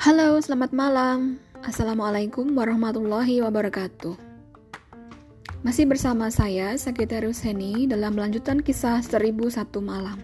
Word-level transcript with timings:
Halo, 0.00 0.40
selamat 0.40 0.72
malam. 0.72 1.36
Assalamualaikum 1.60 2.56
warahmatullahi 2.56 3.44
wabarakatuh. 3.44 4.16
Masih 5.60 5.84
bersama 5.84 6.32
saya, 6.32 6.72
Sekretarius 6.80 7.44
Heni, 7.44 7.84
dalam 7.84 8.16
melanjutan 8.16 8.64
kisah 8.64 9.04
1001 9.04 9.60
malam. 9.84 10.16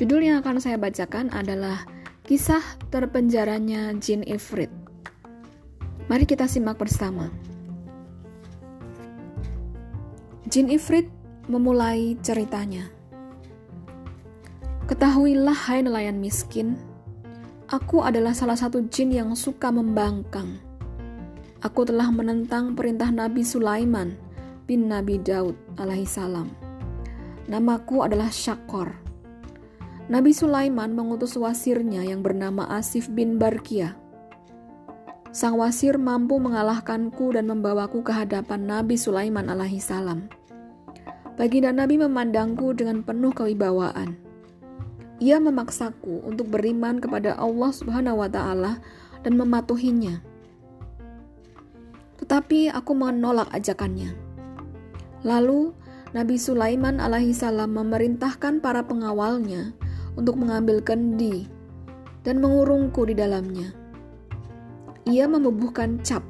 Judul 0.00 0.24
yang 0.24 0.40
akan 0.40 0.64
saya 0.64 0.80
bacakan 0.80 1.28
adalah 1.28 1.84
Kisah 2.24 2.64
Terpenjaranya 2.88 4.00
Jin 4.00 4.24
Ifrit. 4.24 4.72
Mari 6.08 6.24
kita 6.24 6.48
simak 6.48 6.80
bersama. 6.80 7.28
Jin 10.48 10.72
Ifrit 10.72 11.04
memulai 11.52 12.16
ceritanya. 12.24 12.88
Ketahuilah 14.88 15.68
hai 15.68 15.84
nelayan 15.84 16.16
miskin, 16.16 16.80
Aku 17.72 18.04
adalah 18.04 18.36
salah 18.36 18.52
satu 18.52 18.84
jin 18.92 19.16
yang 19.16 19.32
suka 19.32 19.72
membangkang. 19.72 20.60
Aku 21.64 21.88
telah 21.88 22.12
menentang 22.12 22.76
perintah 22.76 23.08
Nabi 23.08 23.40
Sulaiman 23.40 24.12
bin 24.68 24.92
Nabi 24.92 25.16
Daud 25.16 25.56
alaihissalam. 25.80 26.52
Namaku 27.48 28.04
adalah 28.04 28.28
Syakor. 28.28 28.92
Nabi 30.12 30.36
Sulaiman 30.36 30.92
mengutus 30.92 31.32
wasirnya 31.32 32.04
yang 32.04 32.20
bernama 32.20 32.68
Asif 32.68 33.08
bin 33.08 33.40
Barkia. 33.40 33.96
Sang 35.32 35.56
wasir 35.56 35.96
mampu 35.96 36.36
mengalahkanku 36.36 37.32
dan 37.32 37.48
membawaku 37.48 38.04
ke 38.04 38.12
hadapan 38.12 38.68
Nabi 38.68 39.00
Sulaiman 39.00 39.48
alaihissalam. 39.48 40.28
Baginda 41.40 41.72
Nabi 41.72 41.96
memandangku 41.96 42.76
dengan 42.76 43.00
penuh 43.00 43.32
kewibawaan 43.32 44.31
ia 45.22 45.38
memaksaku 45.38 46.26
untuk 46.26 46.50
beriman 46.50 46.98
kepada 46.98 47.38
Allah 47.38 47.70
Subhanahu 47.70 48.26
wa 48.26 48.26
taala 48.26 48.82
dan 49.22 49.38
mematuhinya. 49.38 50.18
Tetapi 52.18 52.74
aku 52.74 52.90
menolak 52.90 53.46
ajakannya. 53.54 54.18
Lalu 55.22 55.70
Nabi 56.10 56.34
Sulaiman 56.42 56.98
alaihi 56.98 57.30
salam 57.30 57.78
memerintahkan 57.78 58.58
para 58.58 58.82
pengawalnya 58.82 59.70
untuk 60.18 60.42
mengambil 60.42 60.82
kendi 60.82 61.46
dan 62.26 62.42
mengurungku 62.42 63.06
di 63.06 63.14
dalamnya. 63.14 63.70
Ia 65.06 65.30
membubuhkan 65.30 66.02
cap 66.02 66.26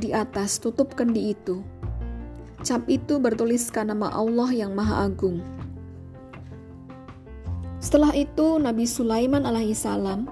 di 0.00 0.16
atas 0.16 0.56
tutup 0.64 0.96
kendi 0.96 1.36
itu. 1.36 1.60
Cap 2.64 2.88
itu 2.88 3.20
bertuliskan 3.20 3.92
nama 3.92 4.08
Allah 4.08 4.48
yang 4.48 4.72
Maha 4.72 5.04
Agung. 5.12 5.44
Setelah 7.84 8.16
itu, 8.16 8.56
Nabi 8.56 8.88
Sulaiman 8.88 9.44
alaihissalam 9.44 10.24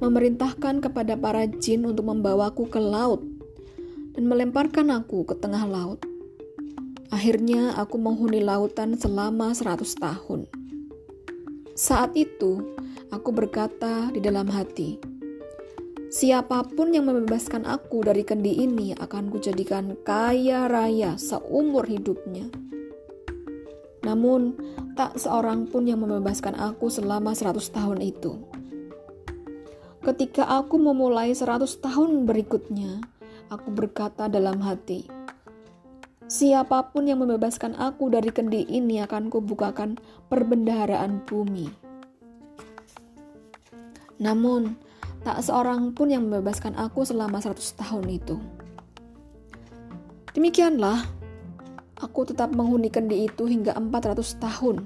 memerintahkan 0.00 0.80
kepada 0.80 1.20
para 1.20 1.44
jin 1.44 1.84
untuk 1.84 2.08
membawaku 2.08 2.64
ke 2.72 2.80
laut 2.80 3.20
dan 4.16 4.24
melemparkan 4.24 4.88
aku 4.88 5.28
ke 5.28 5.36
tengah 5.36 5.68
laut. 5.68 6.00
Akhirnya 7.12 7.76
aku 7.76 8.00
menghuni 8.00 8.40
lautan 8.40 8.96
selama 8.96 9.52
100 9.52 9.84
tahun. 10.00 10.48
Saat 11.76 12.16
itu, 12.16 12.64
aku 13.12 13.36
berkata 13.36 14.08
di 14.08 14.24
dalam 14.24 14.48
hati, 14.48 14.96
Siapa 16.14 16.62
pun 16.72 16.94
yang 16.94 17.10
membebaskan 17.10 17.66
aku 17.66 18.06
dari 18.06 18.22
kendi 18.22 18.62
ini 18.64 18.94
akan 18.94 19.34
kujadikan 19.34 19.98
kaya 20.06 20.70
raya 20.70 21.18
seumur 21.18 21.84
hidupnya. 21.84 22.48
Namun, 24.04 24.54
tak 24.94 25.16
seorang 25.16 25.66
pun 25.66 25.88
yang 25.88 26.04
membebaskan 26.04 26.54
aku 26.54 26.92
selama 26.92 27.32
100 27.32 27.56
tahun 27.72 27.98
itu. 28.04 28.36
Ketika 30.04 30.44
aku 30.44 30.76
memulai 30.76 31.32
100 31.32 31.80
tahun 31.80 32.28
berikutnya, 32.28 33.00
aku 33.48 33.72
berkata 33.72 34.28
dalam 34.28 34.60
hati, 34.60 35.08
Siapa 36.24 36.88
pun 36.88 37.04
yang 37.04 37.20
membebaskan 37.20 37.76
aku 37.76 38.08
dari 38.08 38.32
kendi 38.32 38.64
ini 38.64 39.00
akan 39.04 39.28
kubukakan 39.28 40.00
perbendaharaan 40.32 41.20
bumi. 41.28 41.68
Namun, 44.24 44.72
tak 45.20 45.40
seorang 45.44 45.92
pun 45.92 46.12
yang 46.12 46.28
membebaskan 46.28 46.76
aku 46.80 47.04
selama 47.04 47.44
100 47.44 47.60
tahun 47.76 48.06
itu. 48.08 48.36
Demikianlah 50.32 51.04
Aku 52.02 52.26
tetap 52.26 52.50
menghuni 52.50 52.90
kendi 52.90 53.30
itu 53.30 53.46
hingga 53.46 53.78
400 53.78 54.42
tahun. 54.42 54.76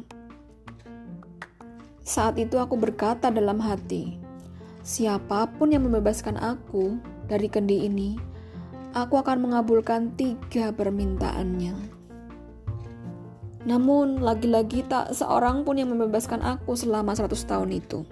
Saat 2.05 2.37
itu 2.37 2.61
aku 2.61 2.77
berkata 2.77 3.33
dalam 3.33 3.61
hati, 3.61 4.21
siapa 4.85 5.49
pun 5.57 5.73
yang 5.73 5.89
membebaskan 5.89 6.37
aku 6.37 7.01
dari 7.29 7.49
kendi 7.49 7.89
ini, 7.89 8.17
aku 8.93 9.21
akan 9.21 9.49
mengabulkan 9.49 10.13
tiga 10.17 10.73
permintaannya. 10.73 11.77
Namun, 13.69 14.25
lagi-lagi 14.25 14.81
tak 14.89 15.13
seorang 15.13 15.61
pun 15.61 15.77
yang 15.77 15.93
membebaskan 15.93 16.41
aku 16.41 16.73
selama 16.73 17.13
100 17.13 17.37
tahun 17.45 17.71
itu. 17.77 18.09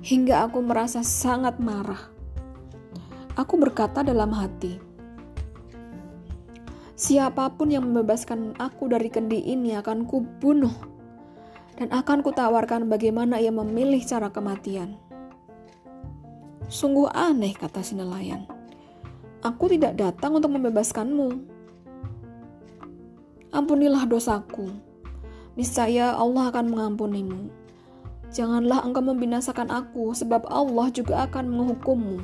Hingga 0.00 0.48
aku 0.48 0.64
merasa 0.64 1.04
sangat 1.04 1.60
marah. 1.60 2.00
Aku 3.36 3.60
berkata 3.60 4.00
dalam 4.00 4.32
hati, 4.32 4.80
Siapa 6.96 7.52
pun 7.52 7.68
yang 7.68 7.84
membebaskan 7.84 8.56
aku 8.56 8.88
dari 8.88 9.12
kendi 9.12 9.44
ini 9.44 9.76
akan 9.76 10.08
kubunuh 10.08 10.72
dan 11.76 11.92
akan 11.92 12.24
kutawarkan 12.24 12.88
bagaimana 12.88 13.36
ia 13.36 13.52
memilih 13.52 14.00
cara 14.00 14.32
kematian. 14.32 14.96
Sungguh 16.72 17.12
aneh, 17.12 17.52
kata 17.52 17.84
si 17.84 18.00
nelayan. 18.00 18.48
Aku 19.44 19.68
tidak 19.68 20.00
datang 20.00 20.40
untuk 20.40 20.56
membebaskanmu. 20.56 21.36
Ampunilah 23.52 24.08
dosaku. 24.08 24.72
Niscaya 25.52 26.16
Allah 26.16 26.48
akan 26.48 26.66
mengampunimu. 26.72 27.52
Janganlah 28.32 28.82
engkau 28.88 29.04
membinasakan 29.04 29.68
aku, 29.68 30.16
sebab 30.16 30.48
Allah 30.48 30.88
juga 30.90 31.28
akan 31.28 31.44
menghukummu. 31.44 32.18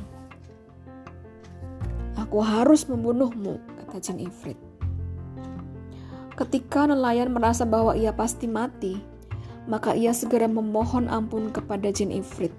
Aku 2.19 2.41
harus 2.41 2.89
membunuhmu, 2.89 3.61
kata 3.93 4.09
jin 4.09 4.25
Ifrit. 4.25 4.57
Ketika 6.33 6.89
nelayan 6.89 7.29
merasa 7.29 7.69
bahwa 7.69 7.93
ia 7.93 8.09
pasti 8.17 8.49
mati, 8.49 8.97
maka 9.69 9.93
ia 9.93 10.17
segera 10.17 10.49
memohon 10.49 11.13
ampun 11.13 11.53
kepada 11.53 11.93
jin 11.93 12.09
Ifrit. 12.09 12.57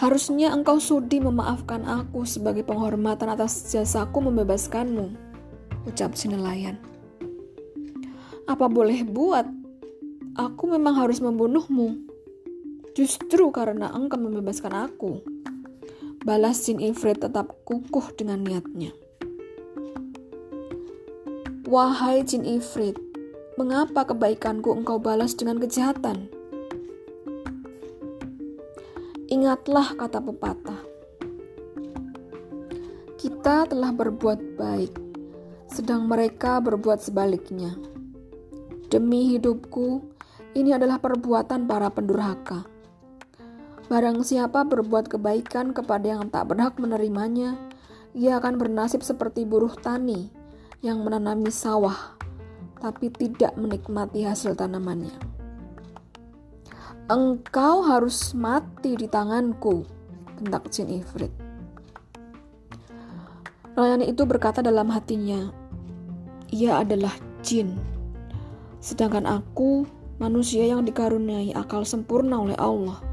Harusnya 0.00 0.50
engkau 0.50 0.80
sudi 0.80 1.20
memaafkan 1.20 1.84
aku 1.84 2.24
sebagai 2.24 2.64
penghormatan 2.64 3.36
atas 3.36 3.68
jasaku 3.68 4.24
membebaskanmu, 4.32 5.12
ucap 5.84 6.16
si 6.16 6.32
nelayan. 6.32 6.80
Apa 8.48 8.66
boleh 8.66 9.04
buat? 9.06 9.46
Aku 10.40 10.64
memang 10.72 10.96
harus 10.96 11.20
membunuhmu. 11.20 12.08
Justru 12.96 13.52
karena 13.52 13.92
engkau 13.92 14.18
membebaskan 14.18 14.88
aku. 14.90 15.20
Balas 16.22 16.70
Jin 16.70 16.78
Ifrit 16.78 17.18
tetap 17.18 17.50
kukuh 17.66 18.14
dengan 18.14 18.46
niatnya. 18.46 18.94
Wahai 21.66 22.22
Jin 22.22 22.46
Ifrit, 22.46 22.94
mengapa 23.58 24.06
kebaikanku 24.06 24.70
engkau 24.70 25.02
balas 25.02 25.34
dengan 25.34 25.58
kejahatan? 25.58 26.30
Ingatlah 29.34 29.98
kata 29.98 30.22
pepatah. 30.22 30.80
Kita 33.18 33.66
telah 33.66 33.90
berbuat 33.90 34.54
baik, 34.54 34.94
sedang 35.74 36.06
mereka 36.06 36.62
berbuat 36.62 37.02
sebaliknya. 37.02 37.74
Demi 38.86 39.34
hidupku, 39.34 40.06
ini 40.54 40.70
adalah 40.70 41.02
perbuatan 41.02 41.66
para 41.66 41.90
pendurhaka. 41.90 42.71
Barang 43.92 44.24
siapa 44.24 44.64
berbuat 44.64 45.12
kebaikan 45.12 45.76
kepada 45.76 46.16
yang 46.16 46.32
tak 46.32 46.48
berhak 46.48 46.80
menerimanya, 46.80 47.60
ia 48.16 48.40
akan 48.40 48.56
bernasib 48.56 49.04
seperti 49.04 49.44
buruh 49.44 49.76
tani 49.76 50.32
yang 50.80 51.04
menanami 51.04 51.52
sawah, 51.52 52.16
tapi 52.80 53.12
tidak 53.12 53.52
menikmati 53.52 54.24
hasil 54.24 54.56
tanamannya. 54.56 55.12
Engkau 57.12 57.84
harus 57.84 58.32
mati 58.32 58.96
di 58.96 59.04
tanganku, 59.12 59.84
bentak 60.40 60.72
Jin 60.72 60.88
Ifrit. 60.88 61.28
Nelayan 63.76 64.08
itu 64.08 64.24
berkata 64.24 64.64
dalam 64.64 64.88
hatinya, 64.88 65.52
ia 66.48 66.80
adalah 66.80 67.12
jin, 67.44 67.76
sedangkan 68.80 69.28
aku 69.28 69.84
manusia 70.16 70.64
yang 70.64 70.80
dikaruniai 70.80 71.52
akal 71.52 71.84
sempurna 71.84 72.40
oleh 72.40 72.56
Allah. 72.56 73.11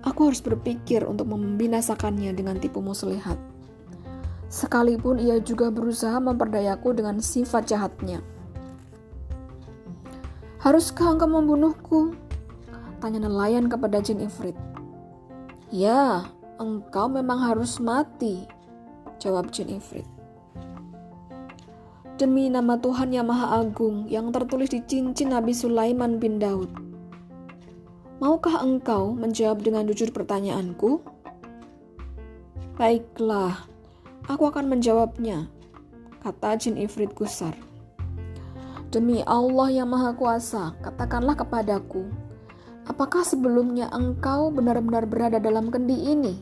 Aku 0.00 0.32
harus 0.32 0.40
berpikir 0.40 1.04
untuk 1.04 1.28
membinasakannya 1.28 2.32
dengan 2.32 2.56
tipu 2.56 2.80
muslihat. 2.80 3.36
Sekalipun 4.50 5.20
ia 5.20 5.38
juga 5.38 5.68
berusaha 5.68 6.16
memperdayaku 6.18 6.96
dengan 6.96 7.20
sifat 7.22 7.70
jahatnya. 7.70 8.24
Haruskah 10.60 11.16
engkau 11.16 11.28
membunuhku? 11.28 12.00
Tanya 13.00 13.24
nelayan 13.24 13.68
kepada 13.68 14.00
jin 14.00 14.20
ifrit. 14.24 14.56
Ya, 15.72 16.26
engkau 16.58 17.08
memang 17.08 17.40
harus 17.40 17.78
mati, 17.78 18.44
jawab 19.22 19.48
jin 19.54 19.70
ifrit. 19.78 20.04
Demi 22.20 22.52
nama 22.52 22.76
Tuhan 22.76 23.16
yang 23.16 23.32
Maha 23.32 23.64
Agung 23.64 24.04
yang 24.04 24.28
tertulis 24.28 24.68
di 24.68 24.84
cincin 24.84 25.32
Nabi 25.32 25.56
Sulaiman 25.56 26.20
bin 26.20 26.36
Daud. 26.36 26.89
Maukah 28.20 28.60
engkau 28.60 29.16
menjawab 29.16 29.64
dengan 29.64 29.88
jujur 29.88 30.12
pertanyaanku? 30.12 31.00
Baiklah, 32.76 33.64
aku 34.28 34.44
akan 34.44 34.68
menjawabnya, 34.68 35.48
kata 36.20 36.60
jin 36.60 36.76
ifrit 36.76 37.16
gusar. 37.16 37.56
Demi 38.92 39.24
Allah 39.24 39.72
yang 39.72 39.88
Maha 39.88 40.12
Kuasa, 40.12 40.76
katakanlah 40.84 41.32
kepadaku, 41.32 42.12
apakah 42.84 43.24
sebelumnya 43.24 43.88
engkau 43.88 44.52
benar-benar 44.52 45.08
berada 45.08 45.40
dalam 45.40 45.72
kendi 45.72 46.12
ini? 46.12 46.36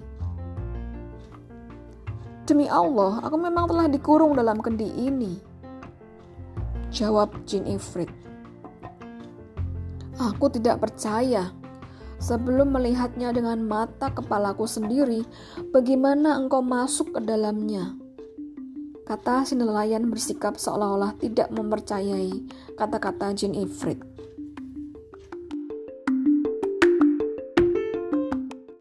Demi 2.42 2.66
Allah, 2.66 3.22
aku 3.22 3.38
memang 3.38 3.70
telah 3.70 3.86
dikurung 3.86 4.34
dalam 4.34 4.58
kendi 4.58 4.90
ini. 4.98 5.38
Jawab 6.90 7.46
Jin 7.46 7.70
Ifrit. 7.70 8.10
Aku 10.19 10.50
tidak 10.50 10.82
percaya. 10.82 11.54
Sebelum 12.19 12.75
melihatnya 12.75 13.31
dengan 13.31 13.62
mata 13.62 14.11
kepalaku 14.11 14.67
sendiri, 14.67 15.23
bagaimana 15.70 16.35
engkau 16.35 16.59
masuk 16.59 17.15
ke 17.15 17.20
dalamnya? 17.23 17.94
Kata 19.06 19.47
si 19.47 19.55
nelayan 19.55 20.11
bersikap 20.11 20.59
seolah-olah 20.59 21.17
tidak 21.17 21.49
mempercayai 21.55 22.35
kata-kata 22.76 23.32
Jin 23.32 23.55
Ifrit. 23.55 24.18